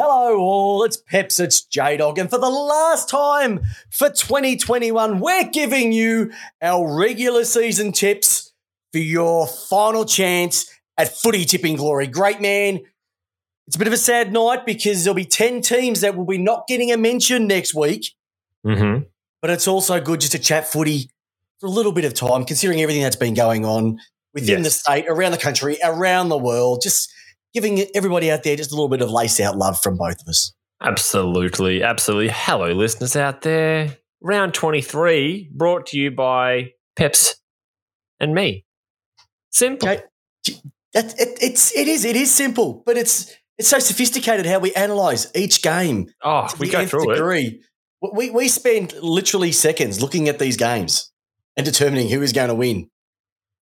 [0.00, 0.84] Hello, all.
[0.84, 2.18] It's Peps, it's J Dog.
[2.20, 6.30] And for the last time for 2021, we're giving you
[6.62, 8.52] our regular season tips
[8.92, 12.06] for your final chance at footy tipping glory.
[12.06, 12.78] Great man.
[13.66, 16.38] It's a bit of a sad night because there'll be 10 teams that will be
[16.38, 18.12] not getting a mention next week.
[18.64, 19.02] Mm-hmm.
[19.42, 21.10] But it's also good just to chat footy
[21.58, 23.98] for a little bit of time, considering everything that's been going on
[24.32, 24.64] within Yes.
[24.64, 26.82] the state, around the country, around the world.
[26.82, 27.12] Just
[27.54, 30.28] giving everybody out there just a little bit of lace out love from both of
[30.28, 30.52] us.
[30.82, 31.82] Absolutely.
[31.82, 32.30] Absolutely.
[32.32, 33.96] Hello, listeners out there.
[34.20, 37.36] Round 23 brought to you by Peps
[38.20, 38.64] and me.
[39.50, 39.88] Simple.
[39.88, 40.02] Okay.
[40.94, 44.72] That, it, it's it is it is simple, but it's it's so sophisticated how we
[44.74, 46.06] analyze each game.
[46.24, 47.60] Oh, we go through it.
[48.00, 51.12] We we spend literally seconds looking at these games
[51.56, 52.88] and determining who is going to win.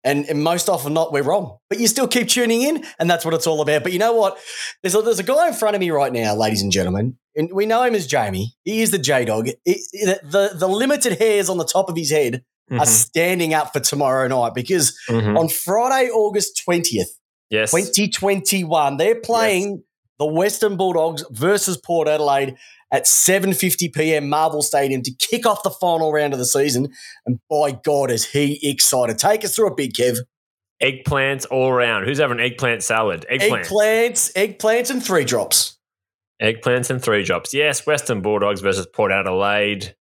[0.02, 1.58] And, and most often not, we're wrong.
[1.68, 3.82] But you still keep tuning in, and that's what it's all about.
[3.82, 4.38] But you know what?
[4.82, 7.50] There's a, there's a guy in front of me right now, ladies and gentlemen, and
[7.52, 8.54] we know him as Jamie.
[8.64, 9.48] He is the J Dog.
[9.66, 12.86] The, the limited hairs on the top of his head are Mhm.
[12.86, 15.38] standing up for tomorrow night because Mhm.
[15.38, 17.10] on Friday, August 20th,
[17.50, 17.72] Yes.
[17.72, 18.96] 2021.
[18.96, 19.82] They're playing
[20.18, 22.54] the Western Bulldogs versus Port Adelaide
[22.92, 24.28] at 7:50 p.m.
[24.28, 26.88] Marvel Stadium to kick off the final round of the season.
[27.26, 29.18] And by God, is he excited!
[29.18, 30.18] Take us through it, Big Kev.
[30.82, 32.04] Eggplants all around.
[32.04, 33.26] Who's having eggplant salad?
[33.30, 33.66] Eggplants.
[33.68, 35.78] Eggplants, eggplants, and three drops.
[36.42, 37.52] Eggplants and three drops.
[37.52, 39.94] Yes, Western Bulldogs versus Port Adelaide.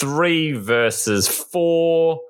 [0.00, 2.20] Three versus four.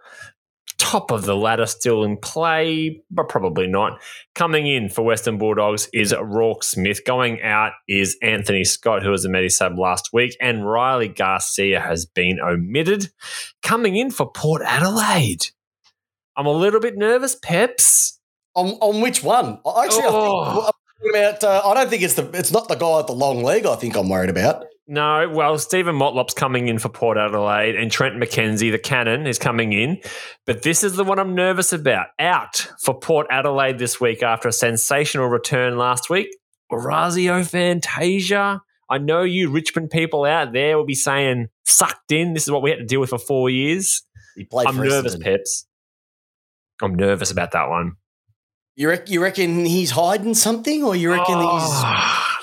[0.78, 4.00] Top of the ladder still in play, but probably not.
[4.34, 7.04] Coming in for Western Bulldogs is Roarke Smith.
[7.04, 12.06] Going out is Anthony Scott, who was a Medisub last week, and Riley Garcia has
[12.06, 13.10] been omitted.
[13.62, 15.46] Coming in for Port Adelaide.
[16.36, 18.20] I'm a little bit nervous, Peps.
[18.54, 19.58] On, on which one?
[19.66, 20.44] Actually, I Oh.
[20.44, 21.44] think I'm talking about.
[21.44, 22.30] Uh, I don't think it's the.
[22.34, 23.66] It's not the guy with the long leg.
[23.66, 24.64] I think I'm worried about.
[24.90, 29.38] No, well, Steven Motlop's coming in for Port Adelaide, and Trent McKenzie, the cannon, is
[29.38, 30.00] coming in.
[30.46, 32.06] But this is the one I'm nervous about.
[32.18, 36.28] Out for Port Adelaide this week after a sensational return last week.
[36.72, 38.62] Orazio Fantasia.
[38.88, 42.32] I know you Richmond people out there will be saying, sucked in.
[42.32, 44.02] This is what we had to deal with for four years.
[44.36, 45.22] He played I'm nervous, Essendon.
[45.22, 45.66] Peps.
[46.80, 47.96] I'm nervous about that one.
[48.74, 52.34] You, rec- you reckon he's hiding something, or you reckon he's Oh,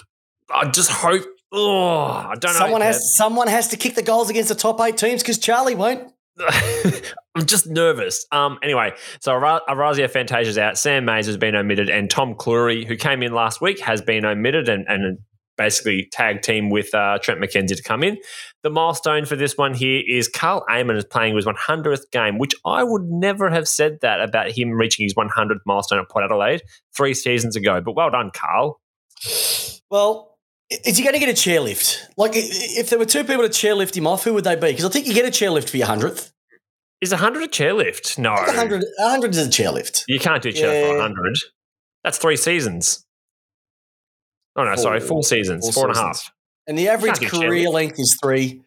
[0.54, 1.26] I just hope.
[1.58, 2.60] Oh, I don't know.
[2.60, 5.76] someone has someone has to kick the goals against the top eight teams because Charlie
[5.76, 6.12] won't.
[7.36, 8.26] I'm just nervous.
[8.32, 10.78] Um, anyway, so Ara- Arazia Fantasia's out.
[10.78, 14.26] Sam Mayes has been omitted, and Tom Clurey, who came in last week, has been
[14.26, 15.20] omitted and, and
[15.58, 18.18] basically tag team with uh, Trent McKenzie to come in.
[18.64, 22.54] The milestone for this one here is Karl Amon is playing his 100th game, which
[22.66, 26.64] I would never have said that about him reaching his 100th milestone at Port Adelaide
[26.96, 27.80] three seasons ago.
[27.80, 28.82] But well done, Karl.
[29.90, 30.35] Well,
[30.70, 31.98] is he going to get a chairlift?
[32.18, 34.68] Like, if there were two people to chairlift him off, who would they be?
[34.72, 36.32] Because I think you get a chairlift for your hundredth.
[37.02, 38.18] Is 100 a chairlift?
[38.18, 38.34] No.
[38.34, 40.06] A hundred, hundred is a chairlift.
[40.08, 41.02] You can't do chairlift for Yeah.
[41.04, 41.36] 100.
[42.04, 43.06] That's three seasons.
[44.56, 45.08] Oh, no, sorry, Four.
[45.08, 46.32] four seasons, Four four and a half.
[46.68, 48.62] And the average career length is three,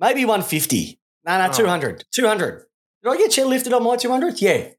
[0.00, 0.98] maybe one fifty.
[1.24, 1.52] No, no, Oh.
[1.52, 2.04] 200.
[2.12, 2.64] 200.
[3.02, 4.42] Did I get chairlifted on my two hundredth?
[4.42, 4.70] Yeah,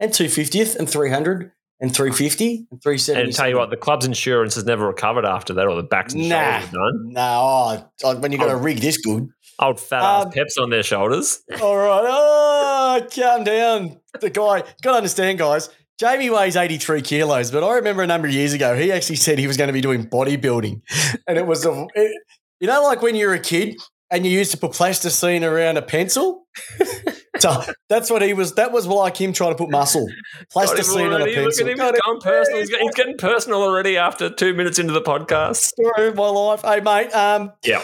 [0.00, 3.24] and two fiftieth, and three hundred, and three fifty, and three seventy.
[3.26, 6.14] And tell you what, the club's insurance has never recovered after that, or the backs
[6.14, 7.12] and Nah, shoulders done.
[7.12, 7.86] no.
[8.04, 8.58] Oh, when you got a Oh.
[8.58, 9.28] rig this good.
[9.58, 11.40] Old fat ass Um, peps on their shoulders.
[11.62, 12.04] All right.
[12.06, 14.00] Oh, calm down.
[14.20, 15.70] The guy, got to understand, guys.
[15.98, 19.38] Jamie weighs 83 kilos, but I remember a number of years ago, he actually said
[19.38, 20.82] he was going to be doing bodybuilding.
[21.26, 22.12] And it was, a, it-
[22.60, 23.76] you know, like when you're a kid
[24.10, 26.46] and you used to put plasticine around a pencil?
[27.38, 30.06] so that's what he was, that was like him trying to put muscle.
[30.06, 31.36] Got him Plasticine on a already.
[31.36, 32.22] Look at him, he's it.
[32.22, 32.60] personal.
[32.60, 35.56] He's, he's getting personal already after two minutes into the podcast.
[35.56, 36.62] Story of my life.
[36.62, 37.10] Hey, mate.
[37.12, 37.82] Um, Yeah.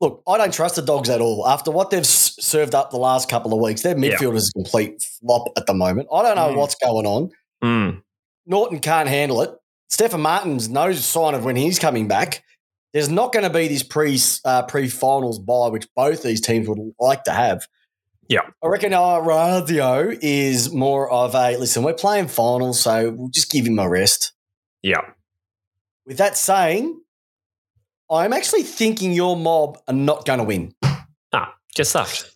[0.00, 1.46] Look, I don't trust the dogs at all.
[1.46, 4.16] After what they've served up the last couple of weeks, their Yeah.
[4.16, 6.08] midfield is a complete flop at the moment.
[6.12, 6.56] I don't know Mm.
[6.56, 7.30] what's going on.
[7.62, 8.02] Mm.
[8.46, 9.50] Naughton can't handle it.
[9.90, 12.42] Stefan Martin's no sign of when he's coming back.
[12.94, 16.66] There's not going to be this pre uh, pre finals bye, which both these teams
[16.66, 17.66] would like to have.
[18.30, 18.42] Yeah.
[18.62, 21.82] I reckon Orazio is more of a listen.
[21.82, 24.32] We're playing finals, so we'll just give him a rest.
[24.82, 25.00] Yeah.
[26.06, 27.00] With that saying,
[28.08, 30.72] I'm actually thinking your mob are not going to win.
[31.32, 32.32] Ah, just sucked.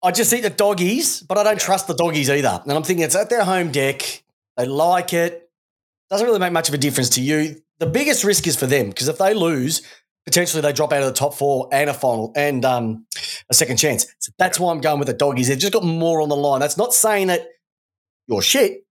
[0.00, 2.60] I just think the doggies, but I don't trust the doggies either.
[2.62, 4.22] And I'm thinking it's at their home deck.
[4.56, 5.50] They like it.
[6.08, 7.60] Doesn't really make much of a difference to you.
[7.80, 9.82] The biggest risk is for them because if they lose,
[10.24, 13.06] potentially they drop out of the top four and a final and um,
[13.50, 14.06] a second chance.
[14.18, 15.48] So that's why I'm going with the doggies.
[15.48, 16.60] They've just got more on the line.
[16.60, 17.46] That's not saying that
[18.26, 18.84] you're shit.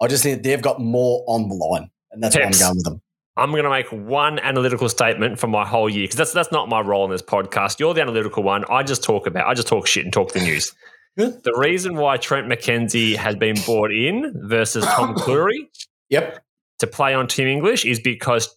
[0.00, 2.76] I just think that they've got more on the line, and that's why I'm going
[2.76, 3.00] with them.
[3.36, 6.68] I'm going to make one analytical statement for my whole year because that's that's not
[6.68, 7.80] my role in this podcast.
[7.80, 8.64] You're the analytical one.
[8.70, 10.72] I just talk about, I just talk shit and talk the news.
[11.16, 15.66] the reason why Trent McKenzie has been brought in versus Tom Clurey
[16.10, 16.44] Yep.
[16.80, 18.54] to play on Tim English is because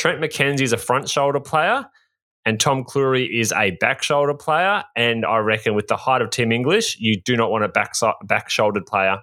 [0.00, 1.84] Trent McKenzie is a front shoulder player
[2.46, 4.82] and Tom Clurey is a back shoulder player.
[4.96, 7.92] And I reckon with the height of Tim English, you do not want a back
[8.24, 9.18] back shouldered player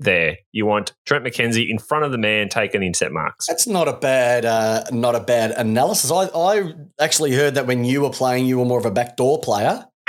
[0.00, 0.38] there.
[0.50, 3.46] You want Trent McKenzie in front of the man taking the intercept marks.
[3.46, 6.10] That's not a bad, uh, not a bad analysis.
[6.10, 9.38] I, I actually heard that when you were playing, you were more of a backdoor
[9.38, 9.86] player,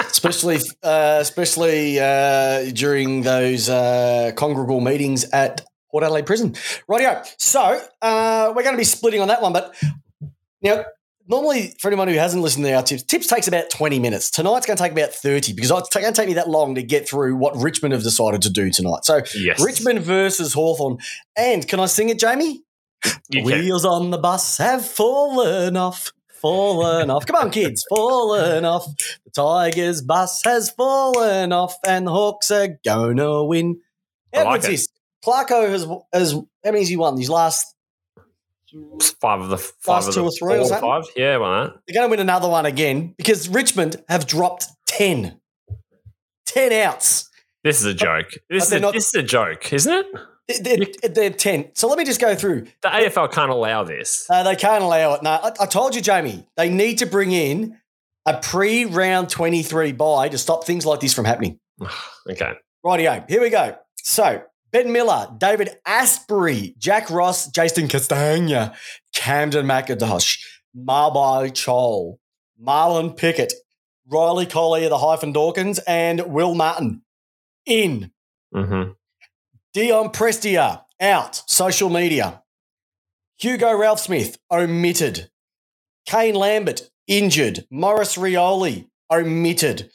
[0.00, 5.64] especially, uh, especially uh, during those uh, congregal meetings at
[5.94, 6.50] Port Adelaide Prison.
[6.90, 7.24] Rightio.
[7.38, 9.76] So uh, we're going to be splitting on that one, but
[10.60, 10.84] now.
[11.26, 14.30] Normally, for anyone who hasn't listened to our tips, tips takes about 20 minutes.
[14.30, 16.82] Tonight's going to take about 30 because it's going to take me that long to
[16.82, 19.06] get through what Richmond have decided to do tonight.
[19.06, 19.64] So, yes.
[19.64, 20.98] Richmond versus Hawthorn.
[21.34, 22.62] And can I sing it, Jamie?
[23.30, 23.44] You can.
[23.44, 26.12] Wheels on the bus have fallen off,
[26.42, 27.24] fallen off.
[27.24, 28.86] Come on, kids, fallen off.
[29.24, 33.80] The Tigers bus has fallen off, and the Hawks are gonna win.
[34.34, 34.70] I How like good's it.
[34.72, 34.88] this?
[35.24, 37.16] Clarko has has how many has he won?
[37.16, 37.74] These last
[39.20, 40.80] Five of the five Last of two the or three or something?
[40.88, 41.04] five.
[41.14, 41.74] Yeah, well, that.
[41.86, 45.40] they're gonna win another one again because Richmond have dropped 10.
[46.46, 47.30] 10 outs.
[47.62, 48.30] This is a joke.
[48.50, 50.06] This is a, not- this is a joke, isn't it?
[50.62, 51.70] They're, they're, they're 10.
[51.74, 52.66] So let me just go through.
[52.82, 54.26] The AFL can't allow this.
[54.28, 55.22] Uh, they can't allow it.
[55.22, 57.78] No, I, I told you, Jamie, they need to bring in
[58.26, 61.60] a pre round 23 bye to stop things like this from happening.
[62.28, 62.52] Okay.
[62.84, 63.76] Rightio, here we go.
[63.96, 64.42] So,
[64.74, 68.74] Ben Miller, David Astbury, Jack Ross, Jason Castagna,
[69.14, 70.40] Kamdyn McIntosh,
[70.76, 72.16] Mabior Chol,
[72.60, 73.52] Marlion Pickett,
[74.08, 77.02] Riley Collier, the hyphen Dawkins, and Will Martyn
[77.64, 78.10] in.
[78.52, 78.90] Mm-hmm.
[79.74, 82.42] Dion Prestia out, social media.
[83.38, 85.30] Hugo Ralphsmith omitted.
[86.04, 87.64] Kane Lambert injured.
[87.70, 89.92] Maurice Rioli omitted.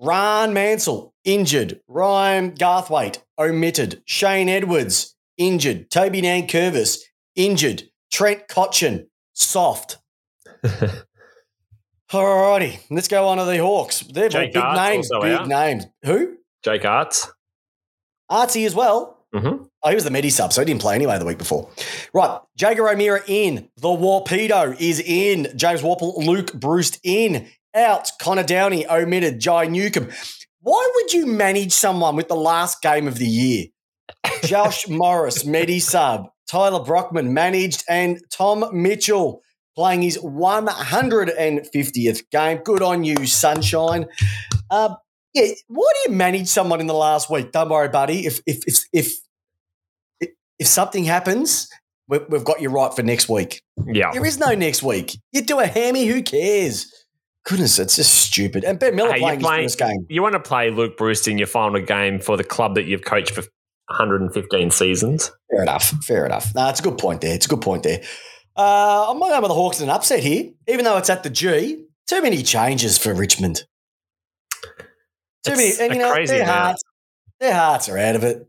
[0.00, 1.80] Rhyan Mansell injured.
[1.88, 4.02] Ryan Garthwaite omitted.
[4.06, 5.90] Shane Edwards injured.
[5.90, 6.98] Toby Nankervis
[7.34, 7.84] injured.
[8.12, 9.98] Trent Cotchin soft.
[12.12, 14.00] Alrighty, let's go on to the Hawks.
[14.00, 15.08] They're Jake big Arts names.
[15.20, 15.48] Big out.
[15.48, 15.86] names.
[16.04, 16.36] Who?
[16.62, 17.28] Jake Aarts.
[18.30, 19.26] Artsy as well.
[19.34, 19.64] Mm-hmm.
[19.82, 21.68] Oh, he was the Medi sub, so he didn't play anyway the week before.
[22.14, 23.68] Right, Jaeger O'Meara in.
[23.76, 25.48] The Warpedo is in.
[25.56, 27.48] James Worpel, Luke Bruce in.
[27.74, 28.12] Out.
[28.20, 29.40] Connor Downie omitted.
[29.40, 30.08] Jai Newcomb.
[30.64, 33.66] Why would you manage someone with the last game of the year?
[34.44, 36.30] Josh Morris, Medi sub.
[36.46, 39.42] Tyler Brockman managed, and Tom Mitchell
[39.76, 42.60] playing his 150th game.
[42.64, 44.06] Good on you, sunshine.
[44.70, 44.94] Uh,
[45.34, 47.52] yeah, why do you manage someone in the last week?
[47.52, 48.24] Don't worry, buddy.
[48.24, 49.12] If if if if
[50.20, 51.68] if, if something happens,
[52.08, 53.60] we, we've got you right for next week.
[53.86, 54.12] Yeah.
[54.12, 55.18] There is no next week.
[55.32, 57.03] You do a hammy, who cares?
[57.44, 58.64] Goodness, it's just stupid.
[58.64, 60.06] And Ben Miller Hey, playing his playing- first game.
[60.08, 63.04] You want to play Luke Bruce in your final game for the club that you've
[63.04, 63.42] coached for
[63.88, 65.30] 115 seasons.
[65.50, 65.84] Fair enough.
[66.04, 66.54] Fair enough.
[66.54, 67.34] No, it's a good point there.
[67.34, 68.00] It's a good point there.
[68.56, 71.22] Uh, I'm not going with the Hawks in an upset here, even though it's at
[71.22, 71.84] the G.
[72.06, 73.64] Too many changes for Richmond.
[75.44, 76.82] Too It's many, and you know crazy their hearts,
[77.40, 78.48] their hearts are out of it.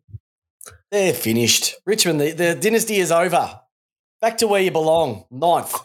[0.91, 1.75] They're finished.
[1.85, 3.59] Richmond, the, the dynasty is over.
[4.21, 5.75] Back to where you belong, ninth.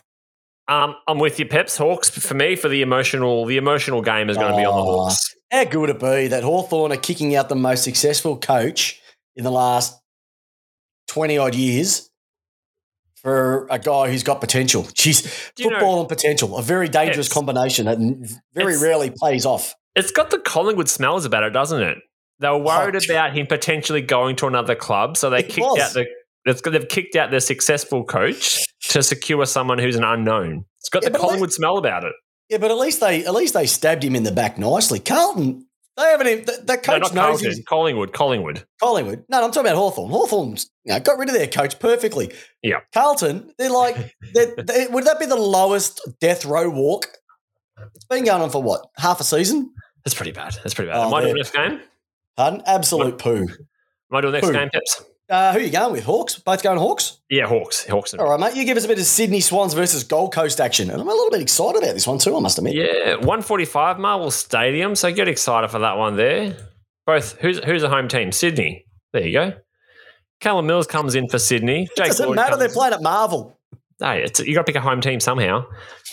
[0.70, 1.76] Um, I'm with you, Peps.
[1.76, 3.44] Hawks for me for the emotional.
[3.44, 4.82] The emotional game is going to be on the.
[4.82, 5.34] Hawks.
[5.50, 9.00] How good would it be that Hawthorn are kicking out the most successful coach
[9.34, 10.00] in the last
[11.08, 12.08] 20 odd years
[13.16, 14.84] for a guy who's got potential?
[14.84, 15.26] Jeez,
[15.60, 17.98] football know- and potential, a very dangerous combination that
[18.54, 19.74] very rarely plays off.
[19.96, 21.98] It's got the Collingwood smells about it, doesn't it?
[22.38, 25.66] They were worried Oh, about him potentially going to another club, so they It kicked
[25.66, 25.80] was.
[25.80, 26.06] out the.
[26.44, 30.64] It's, they've kicked out their successful coach to secure someone who's an unknown.
[30.78, 32.12] It's got Yeah, the Collingwood smell about it.
[32.48, 34.98] Yeah, but at least they at least they stabbed him in the back nicely.
[34.98, 35.66] Carlton,
[35.96, 37.64] they haven't even, No, coach not knows Carlton.
[37.68, 38.12] Collingwood.
[38.12, 38.64] Collingwood.
[38.80, 39.24] Collingwood.
[39.28, 40.10] No, I'm talking about Hawthorn.
[40.10, 42.32] Hawthorn's you know, got rid of their coach perfectly.
[42.62, 42.80] Yeah.
[42.92, 47.06] Carlton, they're like, they're, they, would that be the lowest death row walk?
[47.94, 49.72] It's been going on for what, half a season?
[50.04, 50.54] That's pretty bad.
[50.62, 50.98] That's pretty bad.
[50.98, 51.80] Oh, Am I doing this game?
[52.36, 52.62] Pardon?
[52.66, 53.42] Absolute poo.
[53.42, 53.48] Am
[54.16, 54.52] I doing next Who?
[54.52, 55.04] game, Peps?
[55.30, 56.02] Uh, who are you going with?
[56.04, 56.38] Hawks?
[56.38, 57.20] Both going Hawks?
[57.30, 57.86] Yeah, Hawks.
[57.86, 58.14] Hawks.
[58.14, 58.56] All right, mate.
[58.56, 60.90] You give us a bit of Sydney Swans versus Gold Coast action.
[60.90, 62.74] And I'm a little bit excited about this one too, I must admit.
[62.74, 64.94] Yeah, 145 Marvel Stadium.
[64.96, 66.56] So get excited for that one there.
[67.06, 68.32] Both who's who's the home team?
[68.32, 68.86] Sydney.
[69.12, 69.52] There you go.
[70.40, 71.84] Callum Mills comes in for Sydney.
[71.84, 72.50] It Jake doesn't Lloyd matter.
[72.50, 73.58] comes- They're playing at Marvel.
[74.00, 75.66] Hey, it's, you got to pick a home team somehow.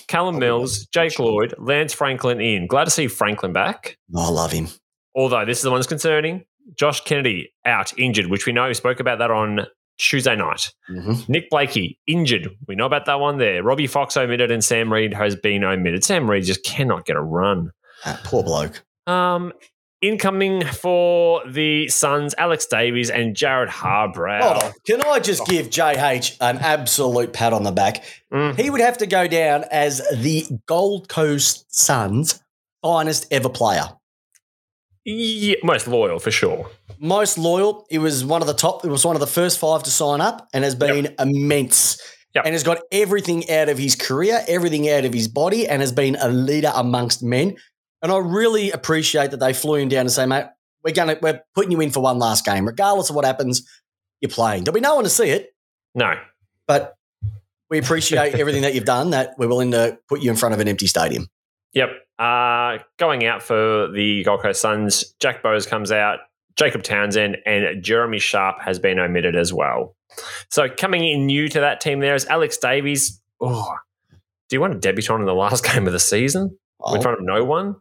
[0.09, 2.67] Callum Mills, Jake Lloyd, Lance Franklin in.
[2.67, 3.97] Glad to see Franklin back.
[4.13, 4.67] Oh, I love him.
[5.15, 6.43] Although this is the one that's concerning.
[6.75, 10.71] Josh Kennedy out injured, which we know we spoke about that on Tuesday night.
[10.91, 11.27] Mhm.
[11.29, 12.49] Nick Blakey injured.
[12.67, 13.63] We know about that one there.
[13.63, 16.03] Robbie Fox omitted and Sam Reid has been omitted.
[16.03, 17.71] Sam Reid just cannot get a run.
[18.05, 18.83] Ah, poor bloke.
[19.07, 19.53] Um,
[20.01, 24.39] incoming for the Suns, Alex Davies and Jarrod Harbrow.
[24.41, 24.73] Hold on.
[24.85, 28.03] Can I just give JH an absolute pat on the back?
[28.31, 28.55] Mm.
[28.59, 32.39] He would have to go down as the Gold Coast Suns'
[32.83, 33.85] finest ever player.
[35.09, 36.69] Yeah, most loyal for sure.
[36.99, 37.85] Most loyal.
[37.89, 38.83] He was one of the top.
[38.83, 41.97] It was one of the first five to sign up, and has been immense.
[42.35, 42.45] Yep.
[42.45, 45.93] And has got everything out of his career, everything out of his body, and has
[45.93, 47.55] been a leader amongst men.
[48.01, 50.45] And I really appreciate that they flew him down and say, mate,
[50.83, 53.65] we're gonna we're putting you in for one last game, regardless of what happens.
[54.19, 54.65] You're playing.
[54.65, 55.55] There'll be no one to see it,
[55.95, 56.15] No.
[56.67, 56.95] but
[57.69, 59.11] we appreciate everything that you've done.
[59.11, 61.27] That we're willing to put you in front of an empty stadium.
[61.73, 61.89] Yep.
[62.19, 66.19] Uh, going out for the Gold Coast Suns, Jack Bowes comes out,
[66.55, 69.95] Jacob Townsend, and Jeremy Sharp has been omitted as well.
[70.49, 73.21] So coming in new to that team there is Alex Davies.
[73.39, 73.75] Oh,
[74.49, 77.19] do you want a debutant in the last game of the season Oh, in front
[77.19, 77.75] of no one?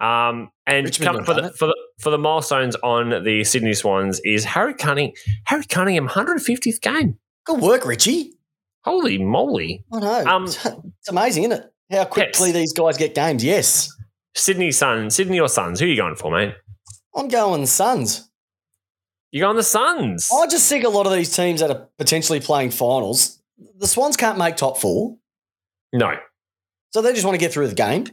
[0.00, 4.44] Um, and come for the, for the for the milestones on the Sydney Swans is
[4.44, 5.14] Harry Cunning
[5.46, 7.18] Harry Cunningham 150th game.
[7.44, 8.32] good work, Richie.
[8.84, 9.84] Holy moly!
[9.92, 10.24] I know.
[10.26, 11.73] Um, it's amazing, isn't it?
[11.90, 13.44] How quickly these guys get games.
[13.44, 13.90] Yes.
[14.34, 15.78] Sydney Suns, Sydney or Suns?
[15.80, 16.54] Who are you going for, mate?
[17.14, 18.28] I'm going Suns.
[19.30, 20.28] You going the Suns?
[20.32, 23.40] I just think a lot of these teams that are potentially playing finals,
[23.78, 25.16] the Swans can't make top four,
[25.92, 26.16] No.
[26.92, 28.06] so they just want to get through the game.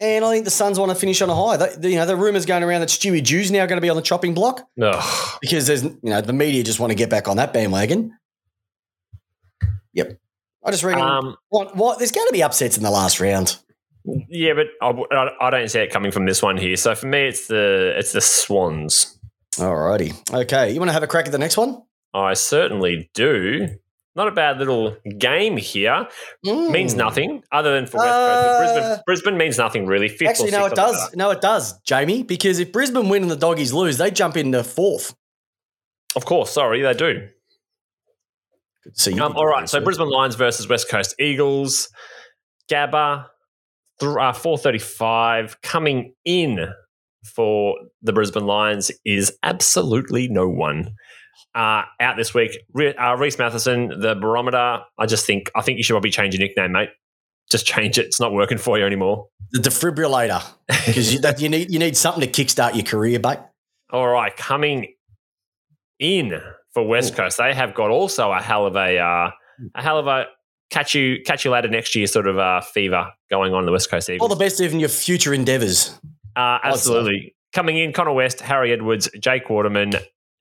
[0.00, 1.56] And I think the Suns want to finish on a high.
[1.56, 3.94] They, you know, the rumors going around that Stewie Dew's now going to be on
[3.94, 5.00] the chopping block No.
[5.40, 8.12] because there's, you know, the media just want to get back on that bandwagon.
[9.94, 10.18] Yep.
[10.64, 13.56] I just reckon Um, what, what, there's going to be upsets in the last round.
[14.28, 16.76] Yeah, but I don't see it coming from this one here.
[16.76, 19.18] So for me, it's the it's the Swans.
[19.54, 20.12] Alrighty.
[20.32, 20.72] Okay.
[20.72, 21.82] You want to have a crack at the next one?
[22.14, 23.68] I certainly do.
[24.14, 26.06] Not a bad little game here.
[26.44, 26.98] Means Mm.
[26.98, 28.12] nothing other than for West Coast.
[28.12, 30.08] Uh, Brisbane, Brisbane means nothing really.
[30.08, 33.36] Fifth Actually, no, it doesn't No, it does, Jamie, because if Brisbane win and the
[33.36, 35.14] doggies lose, they jump into fourth.
[36.14, 37.28] Of course, sorry, they do.
[38.84, 39.22] Good see you.
[39.22, 41.88] Um, all right, so Brisbane Lions versus West Coast Eagles.
[42.70, 43.26] Gabba,
[44.00, 45.60] th- uh, 435.
[45.62, 46.68] Coming in
[47.24, 50.94] for the Brisbane Lions is absolutely no one.
[51.54, 54.80] Uh, out this week, Re- uh, Rhys Mathieson, the barometer.
[54.98, 56.90] I just think I think you should probably change your nickname, mate.
[57.50, 58.06] Just change it.
[58.06, 59.28] It's not working for you anymore.
[59.50, 60.42] the defibrillator,
[60.86, 63.38] because you, you need you need something to kickstart your career, mate.
[63.92, 64.94] All right, coming
[65.98, 66.40] in
[66.74, 67.16] for West Ooh.
[67.16, 69.30] Coast, they have got also a hell of a uh,
[69.74, 70.26] a hell of a
[70.70, 73.72] catch you catch you later next year sort of uh, fever going on in the
[73.72, 74.22] West Coast Eagles.
[74.28, 75.98] All the best in your future endeavours.
[76.36, 77.34] uh, absolutely.
[77.52, 79.92] Coming in, Connor West, Harry Edwards, Jake Waterman,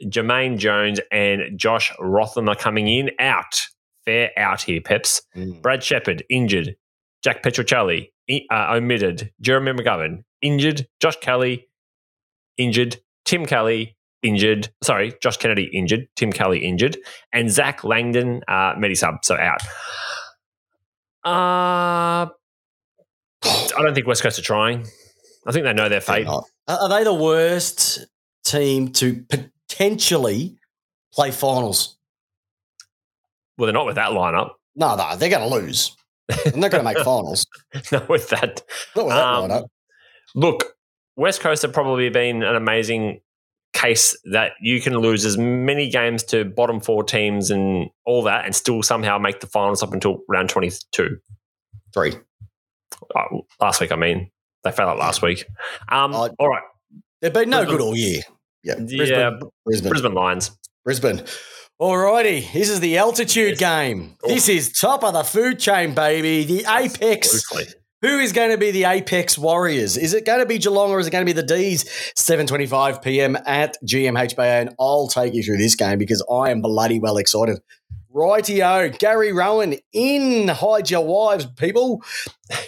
[0.06, 3.12] Jamaine Jones, and Josh Rotham are coming in.
[3.20, 3.68] Out,
[4.06, 5.22] fair out here, Peps.
[5.62, 6.78] Brad Sheppard injured.
[7.22, 9.32] Jack Petruccelli i- uh, omitted.
[9.42, 10.88] Jeremy McGovern injured.
[11.02, 11.68] Josh Kelly
[12.58, 12.98] injured.
[13.26, 14.70] Tim Kelly injured.
[14.84, 16.08] Sorry, Josh Kennedy injured.
[16.16, 16.98] Tim Kelly injured,
[17.34, 19.62] and Zac Langdon uh, medisub so out.
[21.24, 22.28] Uh,
[23.44, 24.86] I don't think West Coast are trying.
[25.46, 26.28] I think they know their fate.
[26.28, 28.06] are they the worst
[28.44, 29.24] team to
[29.70, 30.58] potentially
[31.14, 31.98] play finals?
[33.58, 34.52] Well, they're not with that lineup.
[34.76, 35.96] No, no, they're going to lose.
[36.28, 37.46] They're not going to make finals.
[37.92, 38.62] not with that.
[38.96, 39.64] Not with that Um, lineup.
[40.36, 40.76] Look,
[41.16, 43.22] West Coast have probably been an amazing
[43.82, 48.46] case that you can lose as many games to bottom four teams and all that
[48.46, 51.18] and still somehow make the finals up until round 22.
[51.94, 52.14] Three.
[53.16, 54.30] Uh, last week, I mean.
[54.64, 55.46] They fell out last week.
[55.90, 56.62] Um, I- all right.
[57.22, 57.78] They've been no Brisbane.
[57.78, 58.22] good all year.
[58.64, 58.76] Yeah.
[58.76, 59.08] Brisbane.
[59.08, 59.32] Yeah,
[59.66, 59.90] Brisbane.
[59.90, 60.52] Brisbane Lions.
[60.86, 61.24] Brisbane.
[61.82, 63.60] Alrighty, this is the altitude Yes.
[63.60, 64.16] game.
[64.24, 64.28] Oh.
[64.28, 66.44] This is top of the food chain, baby.
[66.44, 67.34] The apex.
[67.34, 67.74] Absolutely.
[68.02, 69.96] Who is going to be the apex warriors?
[69.96, 71.84] Is it going to be Geelong or is it going to be the D's?
[72.16, 73.38] 7:25 p.m.
[73.46, 77.60] at GMHBA, and I'll take you through this game because I am bloody well excited.
[78.12, 80.48] Rightio, Gary Rohan in.
[80.48, 82.02] Hide your wives, people.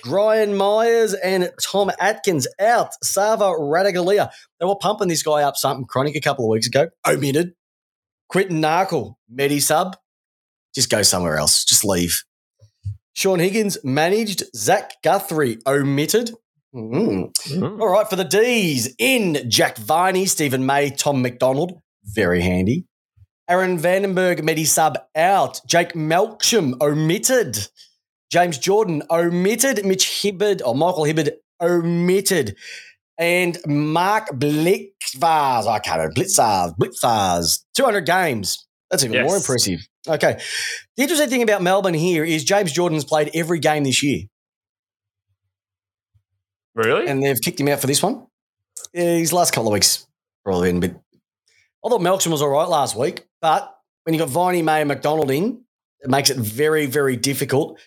[0.03, 2.93] Gryan Miers and Tom Atkins out.
[3.03, 4.29] Sava Ratugolea.
[4.59, 6.89] They were pumping this guy up something chronic a couple of weeks ago.
[7.07, 7.55] Omitted.
[8.29, 9.95] Quinton Narkle, Medisub.
[10.75, 11.65] Just go somewhere else.
[11.65, 12.23] Just leave.
[13.13, 14.43] Shaun Higgins managed.
[14.55, 16.31] Zach Guthrie omitted.
[16.73, 17.31] Mm.
[17.33, 17.79] Mm.
[17.79, 21.79] All right, for the D's in Jack Viney, Steven May, Tom McDonald.
[22.03, 22.85] Very handy.
[23.47, 25.61] Aaron Vandenberg, Medisub out.
[25.67, 27.67] Jake Melksham omitted.
[28.31, 29.85] James Jordan omitted.
[29.85, 32.55] Mitch Hibberd or Michael Hibberd omitted.
[33.19, 38.65] And Mark Blitzvars, I can't remember, Blitzvars, Blitzvars, 200 games.
[38.89, 39.87] That's even more impressive.
[40.07, 40.39] Okay.
[40.97, 44.23] The interesting thing about Melbourne here is James Jordan's played every game this year,
[46.75, 47.07] Really?
[47.07, 48.25] and they've kicked him out for this one.
[48.93, 50.05] Yeah, his last couple of weeks
[50.43, 50.95] probably been a bit.
[51.85, 54.87] I thought Melksham was all right last week, but when you got Viney, May, and
[54.87, 55.63] McDonald in,
[56.01, 57.79] it makes it very, very difficult.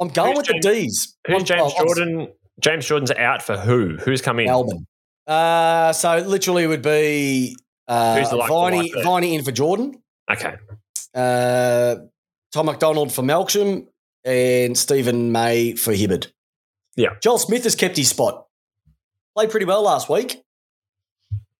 [0.00, 1.16] I'm going Who's with the D's.
[1.26, 2.28] Who's I'm- James oh, I'm- Jordan?
[2.60, 3.96] James Jordan's out for who?
[3.96, 4.46] Who's coming?
[4.46, 4.52] In?
[4.52, 4.86] Melbourne.
[5.26, 7.56] Uh, so literally it would be
[7.88, 8.92] uh, Who's the like for Viney.
[9.02, 10.00] Viney in for Jordan,
[10.30, 10.54] Okay.
[11.14, 11.96] Uh,
[12.52, 13.86] Tom McDonald for Melksham,
[14.24, 16.28] and Steven May for Hibberd.
[16.96, 17.10] Yeah.
[17.20, 18.46] Joel Smith has kept his spot.
[19.36, 20.42] Played pretty well last week.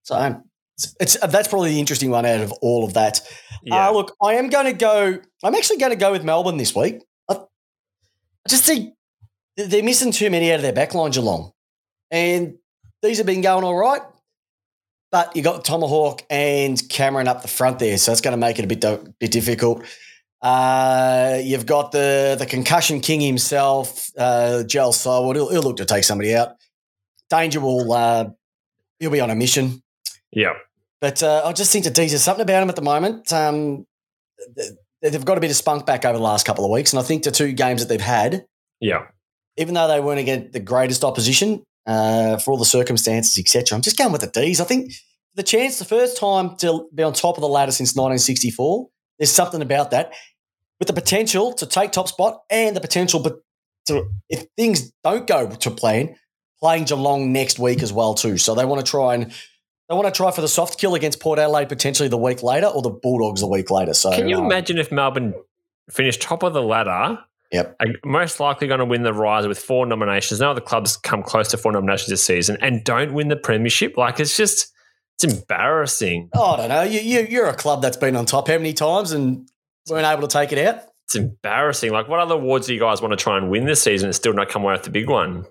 [0.03, 0.43] So
[0.77, 3.21] it's, it's that's probably the interesting one out of all of that.
[3.63, 3.89] Yeah.
[3.89, 5.19] Uh, look, I am going to go.
[5.43, 7.03] I'm actually going to go with Melbourne this week.
[7.29, 8.95] I, I just think
[9.57, 11.53] they're missing too many out of their backline, Geelong,
[12.11, 12.55] and
[13.03, 14.03] these have been going all right.
[15.15, 18.59] But you got Tomahawk and Cameron up the front there, so it's going to make
[18.59, 19.85] it a bit do- bit difficult.
[20.43, 25.37] Uh, you've got the the concussion king himself, uh, Soward.
[25.37, 26.57] He'll, he'll look to take somebody out.
[27.31, 28.25] Danger will uh,
[28.99, 29.85] he'll be on a mission.
[30.33, 30.55] yeah.
[31.01, 33.33] But uh, I just think the D's, there's something about him at the moment.
[33.33, 33.87] Um,
[35.01, 36.93] they've got a bit of spunk back over the last couple of weeks.
[36.93, 38.47] And I think the two games that they've had,
[38.81, 39.05] Yeah.
[39.59, 43.83] even though they weren't against the greatest opposition uh, for all the circumstances, etc., I'm
[43.83, 44.61] just going with the D's.
[44.61, 44.93] I think
[45.35, 48.89] the chance, the first time to be on top of the ladder since 1964,
[49.19, 50.13] there's something about that
[50.79, 53.41] with the potential to take top spot and the potential but
[53.87, 56.17] to, if things don't go to plan,
[56.59, 58.39] playing Geelong next week as well too.
[58.39, 59.33] So they want to try and
[59.89, 62.67] they want to try for the soft kill against Port Adelaide potentially the week later
[62.67, 63.93] or the Bulldogs the week later.
[63.93, 65.35] So Can you um, imagine if Melbourne
[65.91, 67.19] finished top of the ladder?
[67.55, 67.77] Yep.
[67.79, 70.41] are most likely going to win the Riser with four nominations.
[70.41, 73.97] No other clubs come close to four nominations this season and don't win the premiership.
[73.97, 74.73] Like it's just
[75.17, 76.31] it's embarrassing.
[76.35, 76.83] Oh, I don't know.
[76.83, 79.49] You, you, you're a club that's been on top how many times and
[79.89, 80.83] weren't able to take it out?
[81.07, 81.93] It's embarrassing.
[81.93, 84.17] Like what other awards do you guys want to try and win this season and
[84.17, 85.47] still not come away with the big one?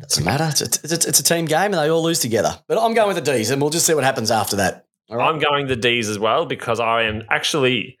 [0.00, 0.48] Doesn't matter.
[0.48, 2.58] It's a, it's, a, it's a team game and they all lose together.
[2.66, 4.86] But I'm going with the D's and we'll just see what happens after that.
[5.10, 5.28] Right.
[5.28, 7.98] I'm going the D's as well because I am actually,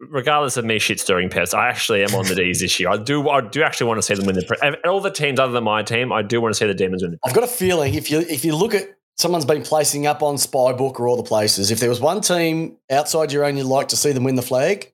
[0.00, 2.88] regardless of me shit stirring Peps, I actually am on the D's this year.
[2.88, 4.44] I do, I do actually want to see them win the.
[4.44, 6.74] Pre- and all the teams other than my team, I do want to see the
[6.74, 7.12] Demons win.
[7.12, 10.22] The I've got a feeling if you if you look at someone's been placing up
[10.22, 13.66] on Spybook or all the places, if there was one team outside your own you'd
[13.66, 14.92] like to see them win the flag,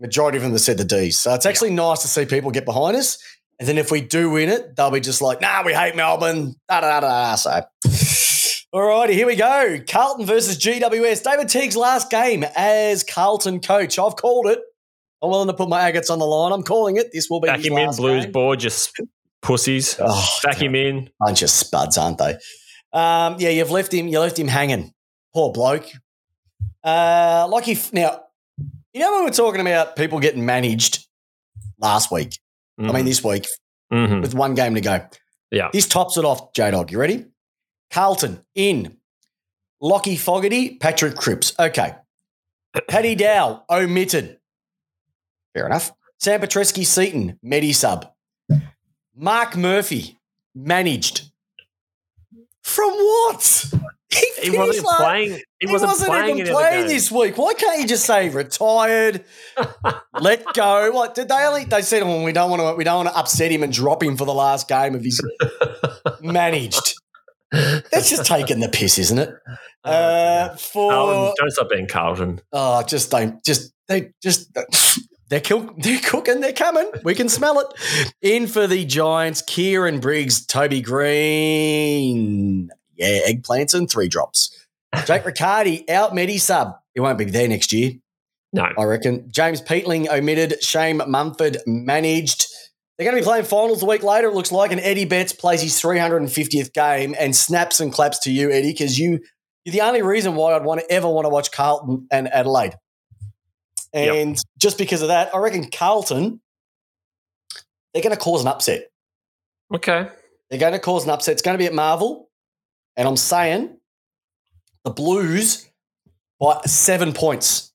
[0.00, 1.18] majority of them have said the D's.
[1.18, 3.18] So it's actually nice to see people get behind us.
[3.58, 6.54] And then if we do win it, they'll be just like, nah, we hate Melbourne.
[6.68, 7.34] Da da da da.
[7.34, 7.62] So
[8.82, 9.78] all righty, here we go.
[9.88, 11.22] Carlton versus GWS.
[11.24, 13.98] David Teague's last game as Carlton coach.
[13.98, 14.60] I've called it.
[15.22, 16.52] I'm willing to put my agates on the line.
[16.52, 17.08] I'm calling it.
[17.12, 18.32] This will be Back him in, Blues game.
[18.32, 18.92] board, just
[19.42, 19.96] pussies.
[20.00, 21.10] Oh, Back him in.
[21.18, 22.34] bunch of spuds, aren't they?
[22.92, 24.06] Um, yeah, you've left him.
[24.08, 24.92] You left him hanging.
[25.34, 25.86] Poor bloke.
[26.84, 28.20] Uh, like if now,
[28.92, 31.06] you know when we we're talking about people getting managed
[31.80, 32.38] last week.
[32.80, 33.44] I mean this week
[33.92, 34.22] Mhm.
[34.22, 35.00] with one game to go.
[35.50, 35.68] Yeah.
[35.72, 36.52] This tops it off.
[36.52, 37.24] J Dog, you ready?
[37.90, 38.96] Carlton in.
[39.82, 41.54] Lachie Fogarty, Patrick Cripps.
[41.58, 41.94] Okay.
[42.88, 44.38] Paddy Dow omitted.
[45.54, 45.92] Fair enough.
[46.18, 48.12] Sam Petrevski-Seton, Medi sub.
[49.16, 50.18] Marc Murphy
[50.54, 51.30] managed.
[52.62, 53.64] From what?
[54.10, 55.30] he finished wasn't like- playing.
[55.30, 57.38] He, He wasn't, wasn't, playing even playing this week.
[57.38, 59.24] Why can't you just say retired?
[60.20, 60.90] let go.
[60.92, 61.64] What did they only?
[61.64, 62.74] They said, "Oh, we don't want to.
[62.76, 65.20] We don't want to upset him and drop him for the last game of his
[66.20, 66.94] managed."
[67.52, 69.30] That's just taking the piss, isn't it?
[69.84, 72.40] Uh, for Carlton, don't stop being Carlton.
[72.52, 73.42] oh, just don't.
[73.44, 74.56] Just they just.
[75.30, 76.40] They're, cook, they're cooking.
[76.40, 76.90] They're coming.
[77.04, 77.66] We can smell it.
[78.22, 82.70] In for the Giants, Kieran Briggs, Toby Greene.
[82.96, 84.54] Yeah, eggplants and three drops.
[85.04, 86.76] Jake Riccardi out Medi sub.
[86.94, 87.92] He won't be there next year,
[88.54, 88.68] No.
[88.78, 89.30] I reckon.
[89.30, 90.62] James Peatling omitted.
[90.64, 92.46] Shane Mumford managed.
[92.98, 94.72] They're going to be playing finals a week later, it looks like.
[94.72, 98.98] And Eddie Betts plays his 350th game and snaps and claps to you, Eddie, because
[98.98, 99.20] you,
[99.64, 102.74] you're the only reason why I'd want to ever want to watch Carlton and Adelaide.
[103.94, 104.14] Yep.
[104.14, 106.40] And just because of that, I reckon Carlton,
[107.94, 108.88] they're going to cause an upset.
[109.72, 110.08] Okay.
[110.50, 111.32] They're going to cause an upset.
[111.32, 112.28] It's going to be at Marvel.
[112.96, 113.78] And I'm saying
[114.84, 115.70] the Blues
[116.40, 117.72] by seven points.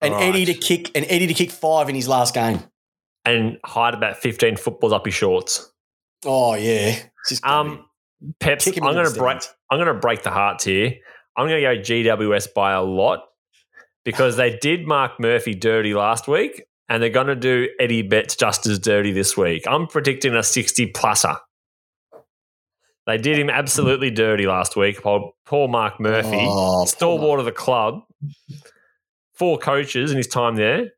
[0.00, 0.28] And Right.
[0.28, 2.62] Eddie to kick and Eddie to kick five in his last game.
[3.24, 5.70] And hide about 15 footballs up his shorts.
[6.24, 6.96] Oh yeah.
[7.20, 7.84] It's just gonna Um,
[8.38, 9.38] Peps, I'm going to break.
[9.70, 10.94] I'm going to break the hearts here.
[11.36, 13.20] I'm going to go GWS by a lot
[14.04, 18.36] because they did Marc Murphy dirty last week, and they're going to do Eddie Betts
[18.36, 19.64] just as dirty this week.
[19.66, 21.38] I'm predicting a 60 pluser.
[23.06, 25.00] They did him absolutely dirty last week.
[25.02, 28.00] Poor, poor Marc Murphy, Oh, stalwart of the club.
[29.34, 30.90] four coaches in his time there.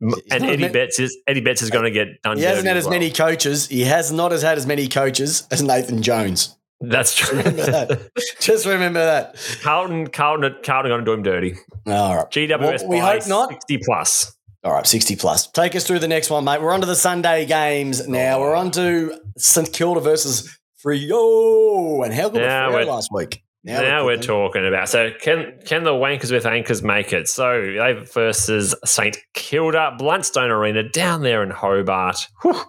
[0.00, 2.36] And Eddie Betts is Eddie Betts is uh, going to get done.
[2.36, 2.92] He hasn't had as well.
[2.92, 3.68] many coaches.
[3.68, 6.56] He has not as had as many coaches as Nathan Jones.
[6.80, 7.38] That's true.
[7.38, 8.10] Remember that.
[8.40, 9.36] Just remember that.
[9.62, 11.54] Carlton, Carlton, Carlton are going to do him dirty.
[11.86, 12.30] All right.
[12.30, 13.50] GWS Well, we hope not.
[13.50, 14.36] sixty plus.
[14.64, 15.46] All right, 60 plus.
[15.48, 16.62] Take us through the next one, mate.
[16.62, 18.40] We're on to the Sunday games now.
[18.40, 22.02] We're on to St Kilda versus Freo.
[22.02, 23.42] And how good was Freo last week?
[23.64, 24.26] Now, we're cooking.
[24.26, 27.28] talking about so can can the wankers with anchors make it?
[27.28, 32.28] So they versus St Kilda Blundstone Arena down there in Hobart.
[32.42, 32.62] Whew,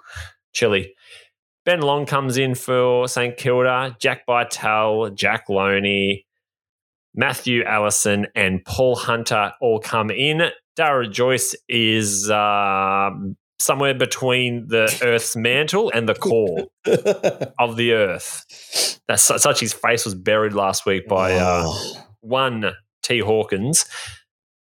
[0.54, 0.94] chilly.
[1.66, 3.98] Ben Long comes in for St Kilda.
[4.00, 6.26] Jack Bytel, Jack Lonie,
[7.14, 10.50] Matthew Allison, and Paul Hunter all come in.
[10.78, 13.10] Darragh Joyce is uh,
[13.58, 16.68] somewhere between the Earth's mantle and the core
[17.60, 18.95] of the Earth.
[19.08, 22.04] That's such his face was buried last week by uh, Oh.
[22.22, 22.72] one
[23.04, 23.86] T Hawkins.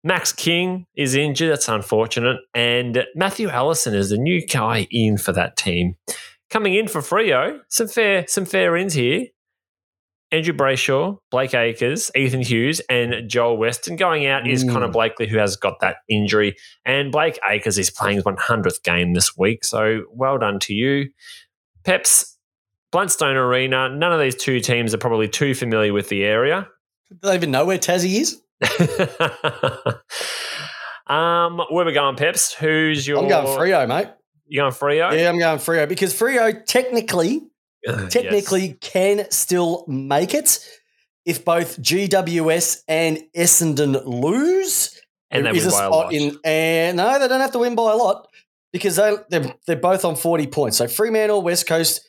[0.03, 1.51] Max King is injured.
[1.51, 2.37] That's unfortunate.
[2.53, 5.95] And Matthew Allison is the new guy in for that team.
[6.49, 9.27] Coming in for Freo, some fair, some fair ins here.
[10.31, 13.95] Andrew Brayshaw, Blake Acres, Ethan Hughes, and Joel Weston.
[13.95, 14.73] Going out is Mm.
[14.73, 16.55] Connor Blakely, who has got that injury.
[16.85, 19.63] And Blake Acres is playing his 100th game this week.
[19.63, 21.09] So well done to you.
[21.85, 22.32] Peps,
[22.93, 23.89] Blundstone Arena.
[23.89, 26.67] None of these two teams are probably too familiar with the area.
[27.09, 28.39] Do they even know where Tassie is?
[31.07, 32.53] um, where we going, Peps?
[32.53, 33.19] Who's your?
[33.19, 34.07] I'm going Freo, mate.
[34.47, 35.17] You going Freo?
[35.17, 37.41] Yeah, I'm going Freo because Freo technically,
[37.85, 38.13] Yes.
[38.13, 40.59] technically can still make it
[41.25, 44.99] if both GWS and Essendon lose.
[45.31, 46.13] and they There is win a by a spot lot.
[46.13, 48.27] in, and no, they don't have to win by a lot
[48.71, 50.77] because they they're, they're both on 40 points.
[50.77, 52.07] So Fremantle, West Coast,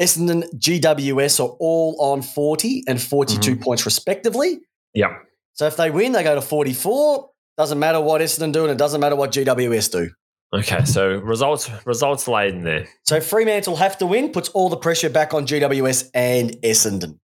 [0.00, 3.62] Essendon, GWS are all on 40 and 42 Mm-hmm.
[3.62, 4.60] points respectively.
[4.94, 5.16] Yeah.
[5.54, 7.30] So if they win, they go to 44.
[7.56, 10.10] Doesn't matter what Essendon do, and it doesn't matter what GWS do.
[10.54, 12.86] Okay, so results results laid in there.
[13.04, 17.18] So Fremantle have to win, puts all the pressure back on GWS and Essendon.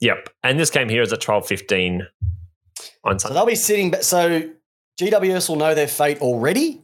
[0.00, 0.30] Yep.
[0.42, 2.06] And this game here is at twelve fifteen
[3.04, 3.28] on Sunday.
[3.28, 3.92] So they'll be sitting.
[4.00, 4.48] So
[4.98, 6.80] GWS will know their fate already.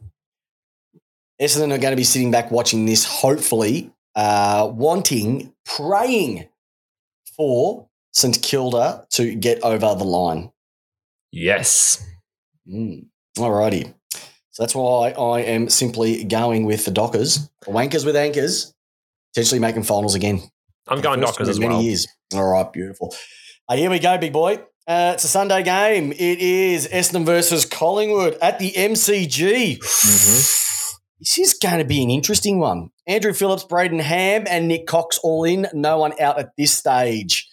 [1.41, 6.49] Essendon are going to be sitting back watching this, hopefully, uh, wanting, praying
[7.37, 10.51] for St Kilda to get over the line.
[11.31, 12.03] Yes.
[12.67, 13.05] Mm.
[13.37, 13.93] Alrighty.
[14.49, 18.73] So that's why I am simply going with the Dockers, Wankers with anchors,
[19.33, 20.41] potentially making finals again.
[20.87, 21.83] I'm going Dockers as many well.
[21.83, 22.07] Years.
[22.33, 23.13] All right, beautiful.
[23.69, 24.55] Uh, here we go, big boy.
[24.87, 26.11] Uh, it's a Sunday game.
[26.11, 30.66] It is Essendon versus Collingwood at the MCG.
[31.19, 32.91] This is going to be an interesting one.
[33.07, 35.67] Andrew Phillips, Brayden Ham, and Nick Cox all in.
[35.73, 37.49] No one out at this stage.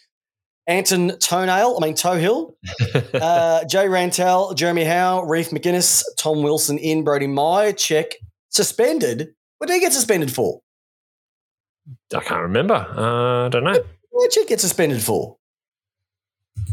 [0.67, 2.55] Anton Toenail, I mean Tohill,
[3.15, 8.15] uh, Jay Rantall, Jeremy Howe, Reef McInnes, Tom Wilson in, Brody Meyer, check.
[8.49, 9.35] Suspended?
[9.59, 10.61] What did he get suspended for?
[12.15, 12.75] I can't remember.
[12.75, 13.83] Uh, I don't know.
[14.11, 15.37] What did Check get suspended for?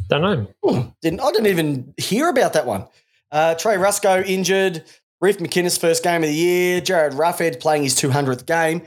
[0.10, 0.47] Don't know.
[0.63, 2.86] Hmm, didn't I didn't even hear about that one.
[3.32, 4.84] Uh, Trey Ruscoe injured.
[5.21, 6.81] Reef McInnes first game of the year.
[6.81, 8.81] Jared Roughead playing his 200th game.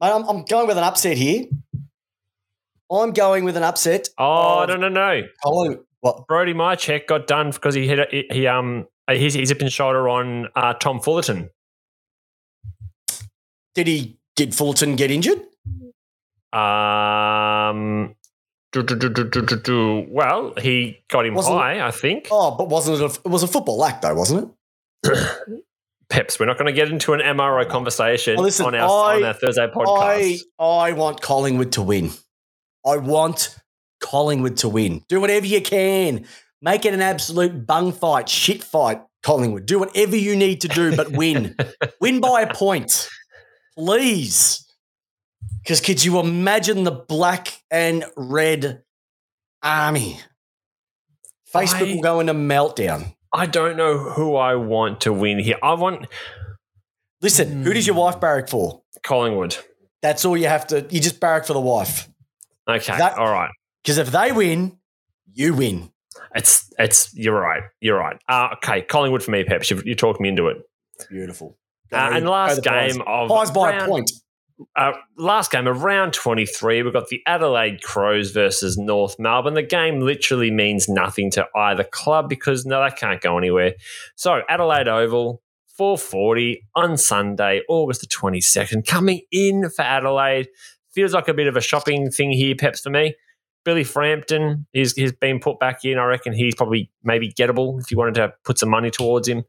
[0.00, 1.46] I'm, I'm going with an upset here.
[2.90, 4.08] I'm going with an upset.
[4.16, 5.22] Oh no no no!
[5.42, 5.84] Collingwood.
[6.00, 6.26] What?
[6.26, 10.08] Brody Mihocek got done because he hit a, he, um he's he's hip and shoulder
[10.08, 11.50] on uh, Tom Fullarton.
[13.74, 14.18] Did he?
[14.36, 15.38] Did Fullarton get injured?
[16.52, 18.14] Um,
[18.72, 20.06] do, do, do, do, do, do, do.
[20.08, 22.28] well, he got him Wasn't- high, I think.
[22.30, 23.02] Oh, but wasn't it?
[23.02, 24.54] A, it was a football act though, wasn't
[25.04, 25.18] it?
[26.10, 29.22] Peps, we're not going to get into an MRO conversation Well, listen, on our on
[29.22, 30.40] I- our Thursday podcast.
[30.58, 32.10] I I want Collingwood to win.
[32.86, 33.54] I want
[34.00, 35.04] Collingwood to win.
[35.08, 36.24] Do whatever you can.
[36.62, 39.66] Make it an absolute bung fight, shit fight, Collingwood.
[39.66, 41.54] Do whatever you need to do, but win.
[42.00, 43.08] win by a point.
[43.76, 44.64] Please.
[45.62, 48.82] Because could you imagine the black and red
[49.62, 50.18] army?
[51.54, 53.14] Facebook I- will go into meltdown.
[53.32, 55.56] I don't know who I want to win here.
[55.62, 56.06] I want
[57.20, 58.82] Listen, who does your wife barrack for?
[59.02, 59.56] Collingwood.
[60.02, 60.86] That's all you have to.
[60.90, 62.08] You just barrack for the wife.
[62.68, 63.50] Okay, That- all right.
[63.82, 64.78] Because if they win,
[65.32, 65.90] you win.
[66.34, 67.62] It's it's you're right.
[67.80, 68.16] You're right.
[68.28, 69.70] Uh, okay, Collingwood for me, Peps.
[69.70, 70.58] You, you talked me into it.
[71.08, 71.56] Beautiful.
[71.92, 74.10] Uh, and last game of Pies by a round- point.
[74.74, 79.54] Uh, last game around 23, we've got the Adelaide Crows versus North Melbourne.
[79.54, 83.74] The game literally means nothing to either club because no, they can't go anywhere.
[84.16, 85.42] So Adelaide Oval,
[85.76, 90.48] 440 on Sunday, August the 22nd, coming in for Adelaide.
[90.92, 93.14] Feels like a bit of a shopping thing here, Peps, for me.
[93.64, 95.98] Billy Frampton, he's, he's been put back in.
[95.98, 99.44] I reckon he's probably maybe gettable if you wanted to put some money towards him.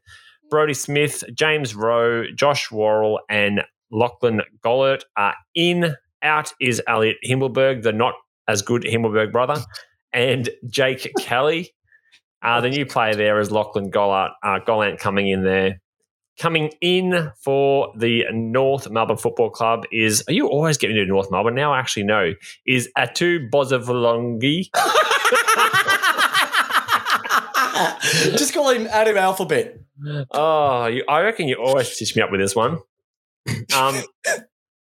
[0.50, 5.94] Brodie Smith, James Rowe, Josh Worrell, and Lachlan Gollert are in.
[6.22, 8.14] Out is Elliott Himmelberg, the not
[8.46, 9.62] as good Himmelberg brother,
[10.12, 11.72] and Jake Kelly.
[12.42, 15.80] Uh, the new player there is Lachlan Gollart, uh, Gollant coming in there.
[16.38, 21.30] Coming in for the North Melbourne Football Club is, are you always getting to North
[21.30, 21.54] Melbourne?
[21.54, 22.32] Now I actually know,
[22.66, 24.70] is Atu Bozavalongi.
[28.36, 29.78] Just call him Adam Alphabet.
[30.30, 32.78] Oh, you, I reckon you always stitch me up with this one.
[33.76, 34.02] Um,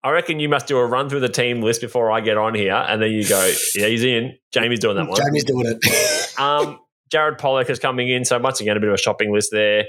[0.04, 2.54] I reckon you must do a run through the team list before I get on
[2.54, 5.20] here, and then you go, "Yeah, he's in." Jamie's doing that one.
[5.20, 6.40] Jamie's doing it.
[6.40, 6.80] um,
[7.12, 9.86] Jared Polec is coming in, so once again, a bit of a shopping list there.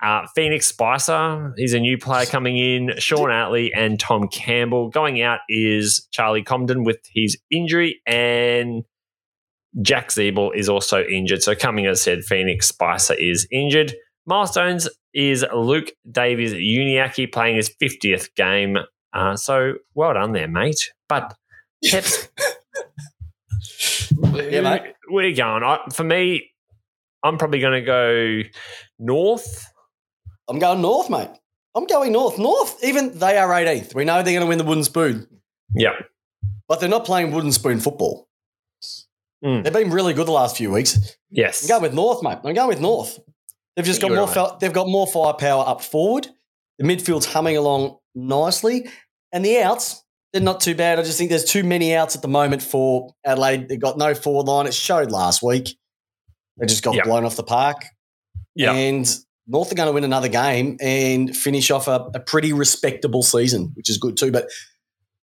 [0.00, 2.92] Uh, Phoenix Spicer, he's a new player coming in.
[2.98, 4.90] Shaun Atley and Tom Campbell.
[4.90, 8.84] Going out is Charlie Comben with his injury, and
[9.82, 11.42] Jack Ziebell is also injured.
[11.42, 13.94] So coming, as I said, Phoenix Spicer is injured.
[14.24, 18.76] Milestones is Luke Davies Uniacke playing his 50th game.
[19.12, 20.92] Uh, so well done there, mate.
[21.08, 21.34] But
[21.90, 22.28] Peps,
[24.34, 24.94] yeah, mate.
[25.08, 25.62] where are you going?
[25.62, 26.50] I, for me,
[27.22, 28.42] I'm probably going to go
[28.98, 29.72] north.
[30.48, 31.30] I'm going north, mate.
[31.74, 32.38] I'm going north.
[32.38, 33.94] North, even they are 18th.
[33.94, 35.26] We know they're going to win the wooden spoon,
[35.74, 35.94] Yeah.
[36.68, 38.28] but they're not playing wooden spoon football.
[39.44, 39.62] Mm.
[39.62, 41.16] They've been really good the last few weeks.
[41.30, 41.62] Yes.
[41.62, 42.38] I'm going with North, mate.
[42.44, 43.20] I'm going with North.
[43.78, 44.26] They've just got more.
[44.26, 44.58] right.
[44.58, 46.26] They've got more firepower up forward.
[46.80, 48.88] The midfield's humming along nicely,
[49.32, 50.98] and the outs they're not too bad.
[50.98, 53.68] I just think there's too many outs at the moment for Adelaide.
[53.68, 54.66] They've got no forward line.
[54.66, 55.78] It showed last week.
[56.58, 57.04] They just got Yep.
[57.04, 57.76] blown off the park.
[58.56, 58.72] Yeah.
[58.72, 59.08] And
[59.46, 63.70] North are going to win another game and finish off a, a pretty respectable season,
[63.74, 64.30] which is good too.
[64.32, 64.48] But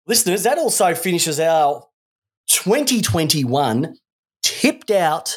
[0.07, 1.83] listeners, that also finishes our
[2.47, 3.95] 2021
[4.43, 5.35] tipped out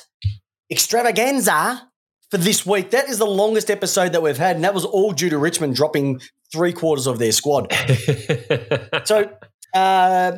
[0.70, 1.88] extravaganza
[2.30, 2.90] for this week.
[2.90, 5.74] That is the longest episode that we've had, and that was all due to Richmond
[5.76, 6.20] dropping
[6.52, 7.72] three quarters of their squad.
[9.04, 9.30] So,
[9.74, 10.32] uh,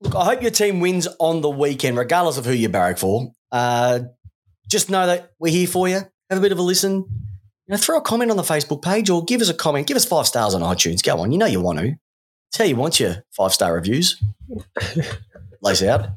[0.00, 3.32] look, I hope your team wins on the weekend, regardless of who you barrack for.
[3.50, 4.00] Uh,
[4.68, 5.96] just know that we're here for you.
[6.30, 6.92] Have a bit of a listen.
[6.94, 7.04] You
[7.68, 9.86] know, throw a comment on the Facebook page or give us a comment.
[9.86, 11.02] Give us five stars on iTunes.
[11.02, 11.32] Go on.
[11.32, 11.94] You know you want to.
[12.52, 14.22] Tell you want your five star reviews.
[15.62, 16.08] Lace out,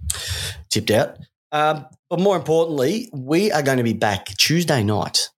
[0.69, 1.17] tipped out.
[1.51, 5.30] Um, but more importantly, we are going to be back Tuesday night,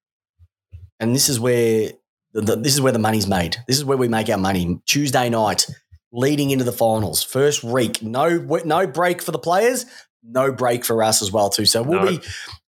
[1.00, 1.92] and this is where
[2.34, 3.58] the, the, this is where the money's made.
[3.68, 4.80] This is where we make our money.
[4.86, 5.68] Tuesday night,
[6.12, 8.02] leading into the finals, first week.
[8.02, 9.86] No no break for the players.
[10.24, 11.66] No break for us as well too.
[11.66, 12.12] So we'll No.
[12.18, 12.20] be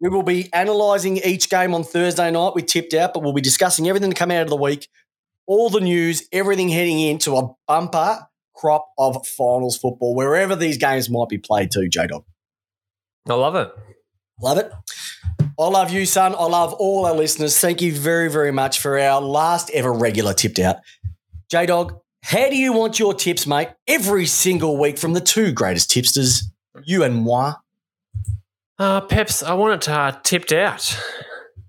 [0.01, 2.55] we will be analysing each game on Thursday night.
[2.55, 4.89] We tipped out, but we'll be discussing everything to come out of the week,
[5.47, 11.11] all the news, everything heading into a bumper crop of finals football, wherever these games
[11.11, 12.25] might be played to, J Dog.
[13.29, 13.71] I love it.
[14.41, 14.73] Love it.
[15.59, 16.35] I love you, son.
[16.35, 17.59] I love all our listeners.
[17.59, 20.77] Thank you very, very much for our last ever regular tipped out.
[21.51, 23.69] J Dog, how do you want your tips, mate?
[23.87, 26.51] Every single week from the two greatest tipsters,
[26.83, 27.55] you and moi.
[28.79, 30.99] Uh, Peps, I want it uh, tipped out.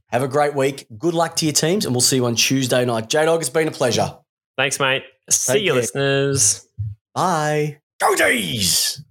[0.07, 0.87] Have a great week.
[0.97, 3.09] Good luck to your teams, and we'll see you on Tuesday night.
[3.09, 4.15] J Dog, it's been a pleasure.
[4.57, 5.03] Thanks, mate.
[5.29, 5.81] See Take you, care.
[5.81, 6.67] listeners.
[7.13, 7.79] Bye.
[7.99, 9.03] Go D's!